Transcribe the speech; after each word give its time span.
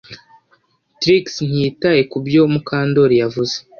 Trix 0.99 1.25
ntiyitaye 1.47 2.01
kubyo 2.11 2.41
Mukandoli 2.53 3.15
yavuze 3.21 3.55